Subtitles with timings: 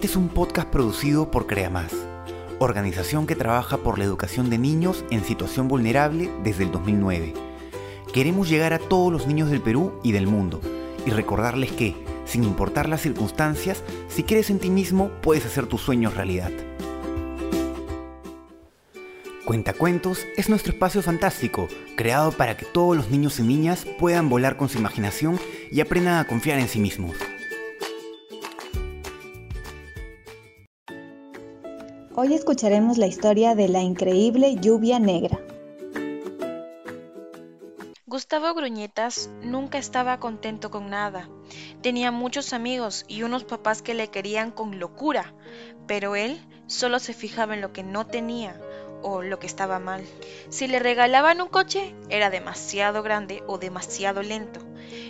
[0.00, 1.92] Este es un podcast producido por CreaMás,
[2.58, 7.34] organización que trabaja por la educación de niños en situación vulnerable desde el 2009.
[8.10, 10.62] Queremos llegar a todos los niños del Perú y del mundo
[11.04, 11.94] y recordarles que,
[12.24, 16.50] sin importar las circunstancias, si crees en ti mismo, puedes hacer tus sueños realidad.
[19.44, 24.56] Cuentacuentos es nuestro espacio fantástico, creado para que todos los niños y niñas puedan volar
[24.56, 25.38] con su imaginación
[25.70, 27.16] y aprendan a confiar en sí mismos.
[32.16, 35.38] Hoy escucharemos la historia de la increíble lluvia negra.
[38.04, 41.28] Gustavo Gruñetas nunca estaba contento con nada.
[41.82, 45.34] Tenía muchos amigos y unos papás que le querían con locura,
[45.86, 48.60] pero él solo se fijaba en lo que no tenía
[49.02, 50.04] o lo que estaba mal.
[50.48, 54.60] Si le regalaban un coche, era demasiado grande o demasiado lento.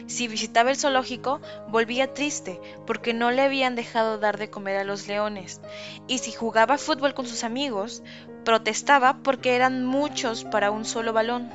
[0.07, 4.85] Si visitaba el zoológico, volvía triste porque no le habían dejado dar de comer a
[4.85, 5.61] los leones.
[6.07, 8.03] Y si jugaba fútbol con sus amigos,
[8.45, 11.51] protestaba porque eran muchos para un solo balón.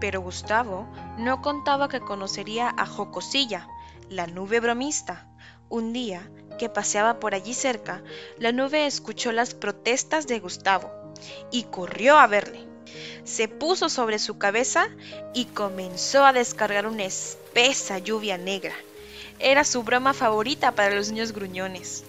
[0.00, 3.68] Pero Gustavo no contaba que conocería a Jocosilla,
[4.08, 5.26] la nube bromista.
[5.68, 8.02] Un día que paseaba por allí cerca,
[8.38, 10.90] la nube escuchó las protestas de Gustavo
[11.50, 12.67] y corrió a verle.
[13.24, 14.88] Se puso sobre su cabeza
[15.34, 18.74] y comenzó a descargar una espesa lluvia negra.
[19.38, 22.04] Era su broma favorita para los niños gruñones.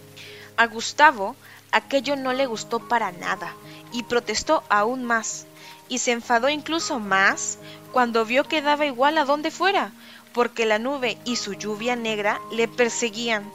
[0.58, 1.36] A Gustavo
[1.72, 3.54] aquello no le gustó para nada
[3.92, 5.46] y protestó aún más.
[5.90, 7.58] Y se enfadó incluso más
[7.92, 9.92] cuando vio que daba igual a donde fuera,
[10.34, 13.52] porque la nube y su lluvia negra le perseguían.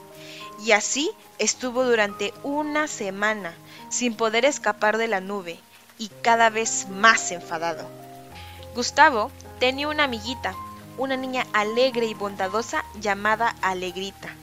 [0.64, 3.54] Y así estuvo durante una semana,
[3.88, 5.58] sin poder escapar de la nube
[5.98, 7.88] y cada vez más enfadado.
[8.74, 10.54] Gustavo tenía una amiguita,
[10.98, 14.34] una niña alegre y bondadosa llamada Alegrita,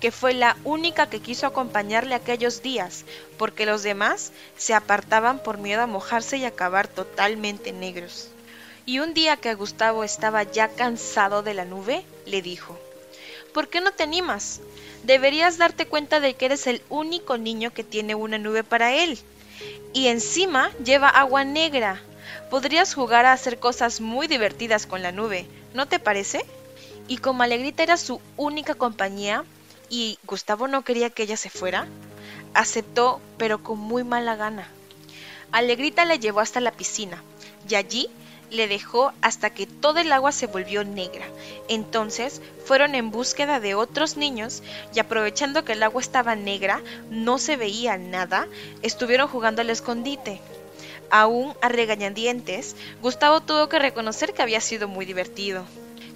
[0.00, 3.04] que fue la única que quiso acompañarle aquellos días,
[3.38, 8.28] porque los demás se apartaban por miedo a mojarse y acabar totalmente negros.
[8.84, 12.78] Y un día que Gustavo estaba ya cansado de la nube, le dijo,
[13.52, 14.60] ¿Por qué no te animas?
[15.02, 19.18] Deberías darte cuenta de que eres el único niño que tiene una nube para él.
[19.92, 22.00] Y encima lleva agua negra.
[22.50, 26.44] Podrías jugar a hacer cosas muy divertidas con la nube, ¿no te parece?
[27.08, 29.44] Y como Alegrita era su única compañía
[29.90, 31.86] y Gustavo no quería que ella se fuera,
[32.54, 34.68] aceptó, pero con muy mala gana.
[35.50, 37.22] Alegrita le llevó hasta la piscina
[37.68, 38.08] y allí
[38.52, 41.26] le dejó hasta que todo el agua se volvió negra.
[41.68, 44.62] Entonces fueron en búsqueda de otros niños
[44.94, 48.46] y aprovechando que el agua estaba negra, no se veía nada,
[48.82, 50.40] estuvieron jugando al escondite.
[51.10, 55.64] Aún a regañadientes, Gustavo tuvo que reconocer que había sido muy divertido.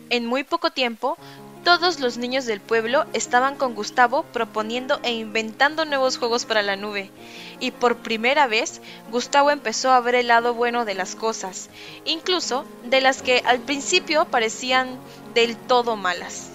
[0.09, 1.19] En muy poco tiempo,
[1.67, 6.77] todos los niños del pueblo estaban con Gustavo proponiendo e inventando nuevos juegos para la
[6.77, 7.11] nube.
[7.59, 11.69] Y por primera vez, Gustavo empezó a ver el lado bueno de las cosas,
[12.05, 14.97] incluso de las que al principio parecían
[15.35, 16.51] del todo malas.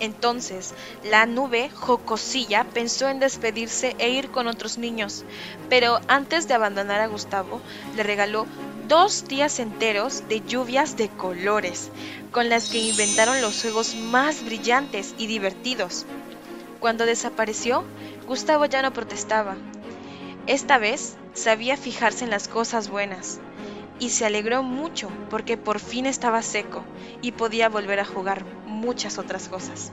[0.00, 0.72] Entonces,
[1.04, 5.24] la nube jocosilla pensó en despedirse e ir con otros niños,
[5.68, 7.60] pero antes de abandonar a Gustavo,
[7.94, 8.46] le regaló
[8.88, 11.90] dos días enteros de lluvias de colores,
[12.32, 16.06] con las que inventaron los juegos más brillantes y divertidos.
[16.80, 17.84] Cuando desapareció,
[18.26, 19.56] Gustavo ya no protestaba.
[20.46, 23.38] Esta vez sabía fijarse en las cosas buenas
[24.00, 26.82] y se alegró mucho porque por fin estaba seco
[27.20, 28.44] y podía volver a jugar
[28.80, 29.92] muchas otras cosas.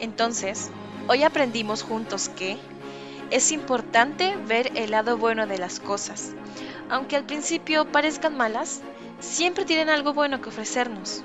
[0.00, 0.70] Entonces,
[1.08, 2.58] hoy aprendimos juntos que
[3.30, 6.32] es importante ver el lado bueno de las cosas,
[6.88, 8.80] aunque al principio parezcan malas,
[9.20, 11.24] siempre tienen algo bueno que ofrecernos.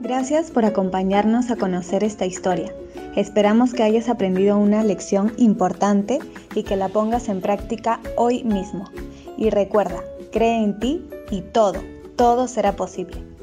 [0.00, 2.72] Gracias por acompañarnos a conocer esta historia.
[3.16, 6.20] Esperamos que hayas aprendido una lección importante
[6.54, 8.90] y que la pongas en práctica hoy mismo.
[9.36, 11.82] Y recuerda, cree en ti y todo,
[12.14, 13.35] todo será posible.